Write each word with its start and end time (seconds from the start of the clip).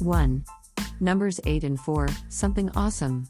1. 0.00 0.44
Numbers 1.00 1.40
8 1.44 1.64
and 1.64 1.80
4, 1.80 2.08
something 2.28 2.70
awesome. 2.76 3.28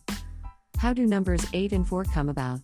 How 0.79 0.93
do 0.93 1.07
numbers 1.07 1.45
8 1.53 1.73
and 1.73 1.87
4 1.87 2.05
come 2.05 2.29
about? 2.29 2.61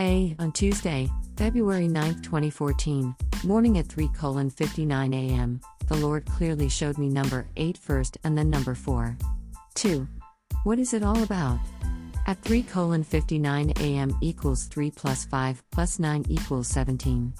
A. 0.00 0.34
On 0.38 0.52
Tuesday, 0.52 1.08
February 1.36 1.88
9, 1.88 2.22
2014, 2.22 3.14
morning 3.44 3.78
at 3.78 3.86
3 3.86 4.08
59 4.50 5.14
a.m., 5.14 5.60
the 5.88 5.96
Lord 5.96 6.24
clearly 6.26 6.68
showed 6.68 6.98
me 6.98 7.08
number 7.08 7.46
8 7.56 7.76
first 7.76 8.18
and 8.24 8.36
then 8.36 8.48
number 8.48 8.74
4. 8.74 9.16
2. 9.74 10.06
What 10.64 10.78
is 10.78 10.94
it 10.94 11.02
all 11.02 11.22
about? 11.22 11.58
At 12.26 12.40
3 12.42 12.62
59 12.62 13.72
a.m. 13.80 14.16
equals 14.20 14.66
3 14.66 14.90
plus 14.90 15.24
5 15.24 15.62
plus 15.70 15.98
9 15.98 16.24
equals 16.28 16.68
17. 16.68 17.34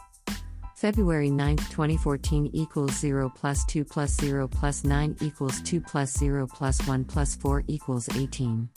February 0.82 1.30
9, 1.30 1.58
2014 1.58 2.50
equals 2.52 2.98
0 2.98 3.32
plus 3.36 3.64
2 3.66 3.84
plus 3.84 4.16
0 4.16 4.48
plus 4.48 4.82
9 4.82 5.16
equals 5.20 5.61
2 5.61 5.80
plus 5.80 6.12
0 6.12 6.44
plus 6.48 6.84
1 6.88 7.04
plus 7.04 7.36
4 7.36 7.62
equals 7.68 8.08
18. 8.16 8.68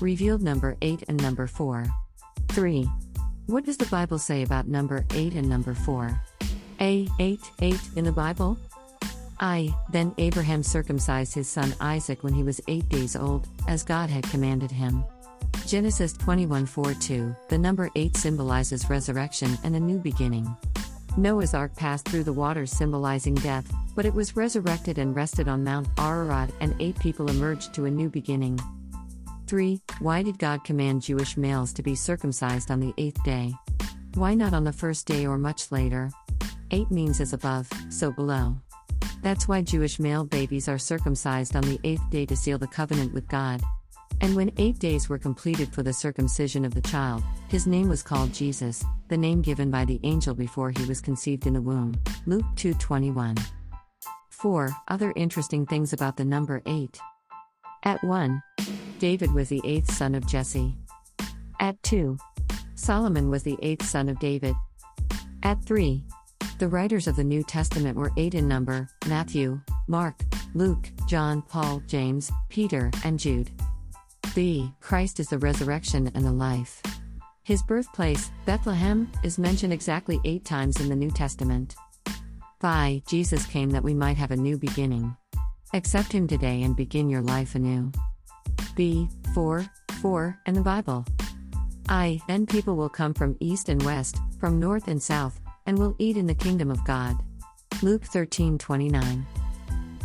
Revealed 0.00 0.42
number 0.42 0.76
8 0.82 1.04
and 1.06 1.22
number 1.22 1.46
4. 1.46 1.86
3. 2.48 2.84
What 3.46 3.64
does 3.64 3.76
the 3.76 3.86
Bible 3.86 4.18
say 4.18 4.42
about 4.42 4.66
number 4.66 5.06
8 5.14 5.34
and 5.34 5.48
number 5.48 5.72
4? 5.72 6.20
A. 6.80 7.06
8, 7.20 7.40
8 7.62 7.80
in 7.94 8.04
the 8.04 8.10
Bible? 8.10 8.58
I. 9.38 9.72
Then 9.92 10.12
Abraham 10.18 10.64
circumcised 10.64 11.32
his 11.32 11.48
son 11.48 11.72
Isaac 11.80 12.24
when 12.24 12.34
he 12.34 12.42
was 12.42 12.60
8 12.66 12.88
days 12.88 13.14
old, 13.14 13.46
as 13.68 13.84
God 13.84 14.10
had 14.10 14.24
commanded 14.24 14.72
him. 14.72 15.04
Genesis 15.64 16.12
21 16.12 16.66
4 16.66 16.94
2. 16.94 17.36
The 17.48 17.58
number 17.58 17.88
8 17.94 18.16
symbolizes 18.16 18.90
resurrection 18.90 19.56
and 19.62 19.76
a 19.76 19.80
new 19.80 20.00
beginning. 20.00 20.56
Noah's 21.16 21.54
ark 21.54 21.74
passed 21.76 22.08
through 22.08 22.24
the 22.24 22.32
waters 22.32 22.70
symbolizing 22.70 23.34
death, 23.34 23.70
but 23.94 24.06
it 24.06 24.14
was 24.14 24.36
resurrected 24.36 24.98
and 24.98 25.14
rested 25.14 25.48
on 25.48 25.64
Mount 25.64 25.88
Ararat, 25.98 26.50
and 26.60 26.74
eight 26.80 26.98
people 26.98 27.28
emerged 27.28 27.74
to 27.74 27.84
a 27.84 27.90
new 27.90 28.08
beginning. 28.08 28.58
3. 29.46 29.80
Why 29.98 30.22
did 30.22 30.38
God 30.38 30.62
command 30.64 31.02
Jewish 31.02 31.36
males 31.36 31.72
to 31.72 31.82
be 31.82 31.94
circumcised 31.94 32.70
on 32.70 32.80
the 32.80 32.94
eighth 32.98 33.22
day? 33.24 33.52
Why 34.14 34.34
not 34.34 34.54
on 34.54 34.64
the 34.64 34.72
first 34.72 35.06
day 35.06 35.26
or 35.26 35.38
much 35.38 35.72
later? 35.72 36.10
8 36.70 36.90
means 36.90 37.20
as 37.20 37.32
above, 37.32 37.68
so 37.88 38.12
below. 38.12 38.56
That's 39.22 39.46
why 39.46 39.62
Jewish 39.62 39.98
male 39.98 40.24
babies 40.24 40.68
are 40.68 40.78
circumcised 40.78 41.54
on 41.54 41.62
the 41.62 41.78
eighth 41.84 42.08
day 42.10 42.24
to 42.26 42.36
seal 42.36 42.58
the 42.58 42.66
covenant 42.66 43.12
with 43.12 43.28
God. 43.28 43.60
And 44.20 44.36
when 44.36 44.52
eight 44.58 44.78
days 44.78 45.08
were 45.08 45.18
completed 45.18 45.72
for 45.72 45.82
the 45.82 45.92
circumcision 45.92 46.64
of 46.64 46.74
the 46.74 46.82
child, 46.82 47.22
his 47.48 47.66
name 47.66 47.88
was 47.88 48.02
called 48.02 48.32
Jesus, 48.32 48.84
the 49.08 49.16
name 49.16 49.40
given 49.40 49.70
by 49.70 49.84
the 49.84 50.00
angel 50.02 50.34
before 50.34 50.70
he 50.70 50.84
was 50.84 51.00
conceived 51.00 51.46
in 51.46 51.54
the 51.54 51.62
womb. 51.62 51.94
Luke 52.26 52.44
2:21. 52.56 53.38
4. 54.28 54.70
Other 54.88 55.12
interesting 55.16 55.66
things 55.66 55.92
about 55.92 56.16
the 56.16 56.24
number 56.24 56.62
8. 56.66 56.98
At 57.82 58.02
1. 58.04 58.42
David 58.98 59.32
was 59.32 59.48
the 59.48 59.60
eighth 59.64 59.92
son 59.92 60.14
of 60.14 60.26
Jesse. 60.26 60.76
At 61.58 61.82
2. 61.82 62.16
Solomon 62.74 63.30
was 63.30 63.42
the 63.42 63.58
eighth 63.62 63.84
son 63.84 64.08
of 64.08 64.18
David. 64.18 64.54
At 65.42 65.62
3. 65.64 66.04
The 66.58 66.68
writers 66.68 67.06
of 67.06 67.16
the 67.16 67.24
New 67.24 67.42
Testament 67.42 67.96
were 67.96 68.12
eight 68.18 68.34
in 68.34 68.46
number 68.46 68.88
Matthew, 69.08 69.60
Mark, 69.88 70.22
Luke, 70.54 70.90
John, 71.08 71.40
Paul, 71.40 71.82
James, 71.86 72.30
Peter, 72.50 72.90
and 73.02 73.18
Jude. 73.18 73.50
B. 74.34 74.72
Christ 74.80 75.18
is 75.18 75.28
the 75.28 75.38
resurrection 75.38 76.10
and 76.14 76.24
the 76.24 76.32
life. 76.32 76.82
His 77.42 77.62
birthplace, 77.62 78.30
Bethlehem, 78.46 79.10
is 79.24 79.38
mentioned 79.38 79.72
exactly 79.72 80.20
eight 80.24 80.44
times 80.44 80.80
in 80.80 80.88
the 80.88 80.94
New 80.94 81.10
Testament. 81.10 81.74
5. 82.60 83.04
Jesus 83.06 83.44
came 83.46 83.70
that 83.70 83.82
we 83.82 83.94
might 83.94 84.16
have 84.16 84.30
a 84.30 84.36
new 84.36 84.56
beginning. 84.56 85.16
Accept 85.72 86.12
him 86.12 86.28
today 86.28 86.62
and 86.62 86.76
begin 86.76 87.10
your 87.10 87.22
life 87.22 87.54
anew. 87.54 87.90
B. 88.76 89.08
4. 89.34 89.64
4. 90.00 90.38
And 90.46 90.56
the 90.56 90.60
Bible. 90.60 91.04
I. 91.88 92.20
Then 92.28 92.46
people 92.46 92.76
will 92.76 92.88
come 92.88 93.14
from 93.14 93.36
east 93.40 93.68
and 93.68 93.82
west, 93.82 94.18
from 94.38 94.60
north 94.60 94.86
and 94.86 95.02
south, 95.02 95.40
and 95.66 95.76
will 95.76 95.96
eat 95.98 96.16
in 96.16 96.26
the 96.26 96.34
kingdom 96.34 96.70
of 96.70 96.84
God. 96.84 97.16
Luke 97.82 98.04
13 98.04 98.58
29. 98.58 99.26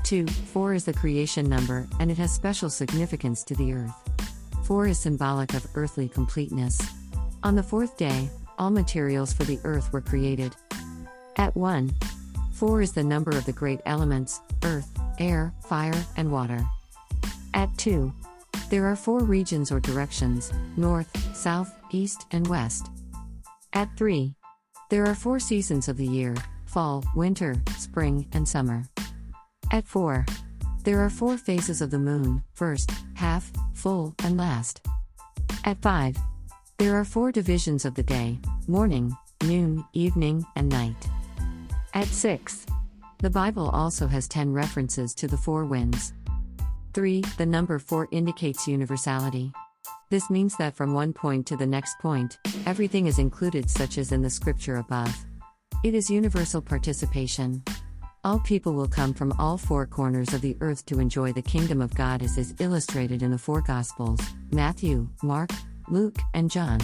2. 0.04 0.28
4 0.28 0.74
is 0.74 0.86
the 0.86 0.94
creation 0.94 1.48
number, 1.48 1.88
and 2.00 2.10
it 2.10 2.18
has 2.18 2.32
special 2.32 2.70
significance 2.70 3.44
to 3.44 3.56
the 3.56 3.74
earth. 3.74 4.15
4 4.66 4.88
is 4.88 4.98
symbolic 4.98 5.54
of 5.54 5.68
earthly 5.76 6.10
completeness. 6.10 6.82
On 7.44 7.54
the 7.54 7.62
fourth 7.62 7.98
day, 7.98 8.28
all 8.58 8.72
materials 8.72 9.32
for 9.32 9.44
the 9.44 9.60
earth 9.64 9.94
were 9.94 10.02
created. 10.02 10.56
At 11.36 11.56
1. 11.56 11.94
4 12.54 12.82
is 12.82 12.92
the 12.92 13.04
number 13.04 13.30
of 13.38 13.46
the 13.46 13.54
great 13.54 13.80
elements 13.86 14.42
earth, 14.64 14.90
air, 15.20 15.54
fire, 15.62 15.94
and 16.18 16.32
water. 16.32 16.66
At 17.54 17.78
2. 17.78 18.12
There 18.72 18.88
are 18.88 18.96
four 18.96 19.20
regions 19.20 19.72
or 19.72 19.80
directions 19.80 20.52
north, 20.78 21.16
south, 21.36 21.72
east, 21.92 22.26
and 22.32 22.48
west. 22.48 22.90
At 23.74 23.96
3. 23.98 24.34
There 24.90 25.06
are 25.06 25.14
four 25.14 25.38
seasons 25.38 25.88
of 25.88 25.98
the 25.98 26.08
year 26.08 26.34
fall, 26.66 27.04
winter, 27.16 27.56
spring, 27.78 28.28
and 28.34 28.48
summer. 28.48 28.84
At 29.72 29.86
4. 29.86 30.26
There 30.86 31.02
are 31.02 31.10
four 31.10 31.36
phases 31.36 31.82
of 31.82 31.90
the 31.90 31.98
moon 31.98 32.44
first, 32.54 32.92
half, 33.16 33.52
full, 33.74 34.14
and 34.24 34.38
last. 34.38 34.86
At 35.64 35.82
5. 35.82 36.16
There 36.78 36.96
are 36.96 37.04
four 37.04 37.32
divisions 37.32 37.86
of 37.86 37.96
the 37.96 38.04
day 38.04 38.38
morning, 38.68 39.18
noon, 39.44 39.84
evening, 39.94 40.46
and 40.56 40.70
night. 40.70 41.10
At 41.96 42.06
6. 42.06 42.68
The 43.18 43.32
Bible 43.32 43.70
also 43.70 44.06
has 44.06 44.28
10 44.28 44.54
references 44.54 45.16
to 45.16 45.28
the 45.28 45.38
four 45.38 45.66
winds. 45.66 46.14
3. 46.94 47.22
The 47.40 47.48
number 47.48 47.80
4 47.80 48.08
indicates 48.12 48.68
universality. 48.68 49.52
This 50.12 50.30
means 50.30 50.56
that 50.58 50.76
from 50.76 50.94
one 50.94 51.14
point 51.14 51.48
to 51.48 51.58
the 51.58 51.66
next 51.66 51.98
point, 51.98 52.38
everything 52.68 53.08
is 53.08 53.18
included, 53.18 53.72
such 53.72 53.98
as 53.98 54.12
in 54.12 54.22
the 54.22 54.30
scripture 54.30 54.78
above. 54.78 55.26
It 55.84 55.96
is 55.96 56.12
universal 56.12 56.62
participation. 56.62 57.64
All 58.26 58.40
people 58.40 58.74
will 58.74 58.88
come 58.88 59.14
from 59.14 59.34
all 59.38 59.56
four 59.56 59.86
corners 59.86 60.34
of 60.34 60.42
the 60.42 60.58
earth 60.60 60.84
to 60.88 61.00
enjoy 61.00 61.32
the 61.32 61.44
kingdom 61.44 61.80
of 61.80 61.94
God 61.94 62.24
as 62.24 62.40
is 62.40 62.56
illustrated 62.58 63.22
in 63.22 63.30
the 63.30 63.38
four 63.38 63.62
Gospels 63.62 64.20
Matthew, 64.52 65.08
Mark, 65.22 65.52
Luke, 65.90 66.18
and 66.34 66.50
John. 66.50 66.80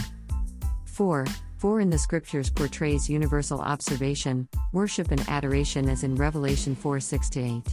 4. 0.85 1.25
4 1.57 1.79
in 1.79 1.89
the 1.89 1.97
scriptures 1.97 2.51
portrays 2.51 3.09
universal 3.09 3.59
observation, 3.59 4.47
worship, 4.71 5.09
and 5.09 5.27
adoration 5.27 5.89
as 5.89 6.03
in 6.03 6.13
Revelation 6.13 6.75
4 6.75 6.99
6 6.99 7.35
8. 7.35 7.63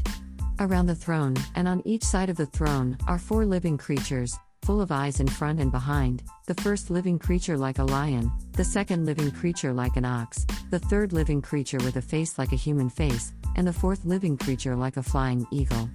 Around 0.60 0.86
the 0.86 0.94
throne, 0.94 1.34
and 1.54 1.68
on 1.68 1.82
each 1.84 2.04
side 2.04 2.30
of 2.30 2.38
the 2.38 2.46
throne, 2.46 2.96
are 3.06 3.18
four 3.18 3.44
living 3.44 3.76
creatures, 3.76 4.38
full 4.68 4.82
of 4.82 4.92
eyes 4.92 5.18
in 5.18 5.26
front 5.26 5.60
and 5.60 5.72
behind, 5.72 6.22
the 6.46 6.62
first 6.62 6.90
living 6.90 7.18
creature 7.18 7.56
like 7.56 7.78
a 7.78 7.84
lion, 7.84 8.30
the 8.52 8.62
second 8.62 9.06
living 9.06 9.30
creature 9.30 9.72
like 9.72 9.96
an 9.96 10.04
ox, 10.04 10.44
the 10.68 10.78
third 10.78 11.10
living 11.10 11.40
creature 11.40 11.78
with 11.78 11.96
a 11.96 12.02
face 12.02 12.38
like 12.38 12.52
a 12.52 12.64
human 12.66 12.90
face, 12.90 13.32
and 13.56 13.66
the 13.66 13.72
fourth 13.72 14.04
living 14.04 14.36
creature 14.36 14.76
like 14.76 14.98
a 14.98 15.02
flying 15.02 15.46
eagle. 15.50 15.88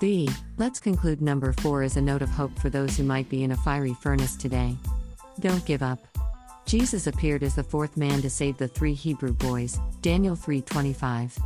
B. 0.00 0.28
Let's 0.56 0.80
conclude 0.80 1.22
number 1.22 1.52
4 1.52 1.84
as 1.84 1.96
a 1.96 2.02
note 2.02 2.20
of 2.20 2.28
hope 2.30 2.58
for 2.58 2.68
those 2.68 2.96
who 2.96 3.04
might 3.04 3.28
be 3.28 3.44
in 3.44 3.52
a 3.52 3.56
fiery 3.58 3.94
furnace 4.02 4.34
today. 4.34 4.76
Don't 5.38 5.64
give 5.64 5.84
up. 5.84 6.00
Jesus 6.66 7.06
appeared 7.06 7.44
as 7.44 7.54
the 7.54 7.62
fourth 7.62 7.96
man 7.96 8.20
to 8.22 8.28
save 8.28 8.58
the 8.58 8.66
three 8.66 8.94
Hebrew 8.94 9.34
boys, 9.34 9.78
Daniel 10.02 10.34
3:25. 10.34 11.38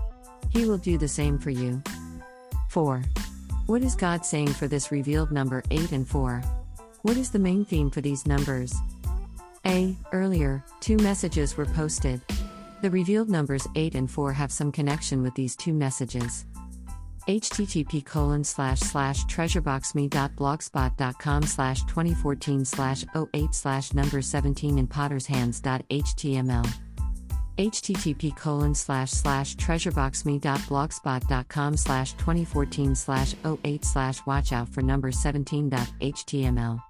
He 0.48 0.64
will 0.64 0.78
do 0.78 0.96
the 0.96 1.08
same 1.08 1.38
for 1.38 1.50
you. 1.50 1.82
4. 2.70 3.02
What 3.68 3.82
is 3.82 3.94
God 3.94 4.24
saying 4.24 4.54
for 4.54 4.66
this 4.66 4.90
revealed 4.90 5.30
number 5.30 5.62
8 5.70 5.92
and 5.92 6.08
4? 6.08 6.40
What 7.02 7.18
is 7.18 7.30
the 7.30 7.38
main 7.38 7.66
theme 7.66 7.90
for 7.90 8.00
these 8.00 8.26
numbers? 8.26 8.74
A. 9.66 9.94
Earlier, 10.10 10.64
two 10.80 10.96
messages 10.96 11.54
were 11.54 11.66
posted. 11.66 12.22
The 12.80 12.90
revealed 12.90 13.28
numbers 13.28 13.68
8 13.74 13.94
and 13.94 14.10
4 14.10 14.32
have 14.32 14.50
some 14.50 14.72
connection 14.72 15.22
with 15.22 15.34
these 15.34 15.54
two 15.54 15.74
messages. 15.74 16.46
http 17.28 18.06
colon 18.06 18.42
slash 18.42 18.80
slash 18.80 19.26
treasureboxme.blogspot.com 19.26 21.42
slash 21.42 21.82
2014 21.82 22.64
slash 22.64 23.04
08 23.14 23.54
slash 23.54 23.92
number 23.92 24.22
17 24.22 24.78
in 24.78 24.86
potter's 24.86 25.26
hands.html 25.26 26.87
http 27.58 28.36
colon 28.36 28.74
slash 28.74 29.10
slash 29.10 29.56
treasureboxme.blogspot.com 29.56 31.76
slash 31.76 32.12
2014 32.12 32.94
slash 32.94 33.34
08 33.64 33.84
slash 33.84 34.24
watch 34.26 34.52
out 34.52 34.68
for 34.68 34.82
number 34.82 35.10
17.html 35.10 36.80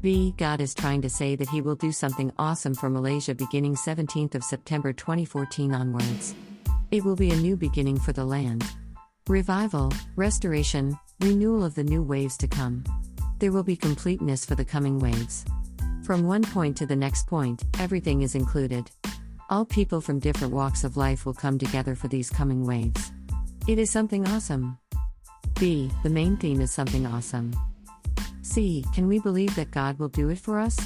B. 0.00 0.32
God 0.36 0.60
is 0.60 0.74
trying 0.74 1.02
to 1.02 1.10
say 1.10 1.34
that 1.34 1.48
He 1.48 1.60
will 1.60 1.74
do 1.74 1.90
something 1.90 2.30
awesome 2.38 2.74
for 2.74 2.88
Malaysia 2.88 3.34
beginning 3.34 3.74
17th 3.74 4.36
of 4.36 4.44
September 4.44 4.92
2014 4.92 5.74
onwards. 5.74 6.36
It 6.92 7.04
will 7.04 7.16
be 7.16 7.30
a 7.30 7.36
new 7.36 7.56
beginning 7.56 7.98
for 7.98 8.12
the 8.12 8.24
land. 8.24 8.64
Revival, 9.28 9.92
restoration, 10.14 10.96
renewal 11.20 11.64
of 11.64 11.74
the 11.74 11.82
new 11.82 12.02
waves 12.02 12.36
to 12.38 12.46
come. 12.46 12.84
There 13.40 13.52
will 13.52 13.64
be 13.64 13.76
completeness 13.76 14.46
for 14.46 14.54
the 14.54 14.64
coming 14.64 15.00
waves. 15.00 15.44
From 16.04 16.24
one 16.24 16.42
point 16.42 16.76
to 16.76 16.86
the 16.86 16.96
next 16.96 17.26
point, 17.26 17.64
everything 17.78 18.22
is 18.22 18.34
included. 18.34 18.90
All 19.50 19.64
people 19.64 20.02
from 20.02 20.18
different 20.18 20.52
walks 20.52 20.84
of 20.84 20.98
life 20.98 21.24
will 21.24 21.32
come 21.32 21.56
together 21.56 21.94
for 21.94 22.06
these 22.06 22.28
coming 22.28 22.66
waves. 22.66 23.12
It 23.66 23.78
is 23.78 23.90
something 23.90 24.28
awesome. 24.28 24.76
B. 25.58 25.90
The 26.02 26.10
main 26.10 26.36
theme 26.36 26.60
is 26.60 26.70
something 26.70 27.06
awesome. 27.06 27.56
C. 28.42 28.84
Can 28.94 29.08
we 29.08 29.20
believe 29.20 29.54
that 29.56 29.70
God 29.70 29.98
will 29.98 30.10
do 30.10 30.28
it 30.28 30.38
for 30.38 30.58
us? 30.58 30.76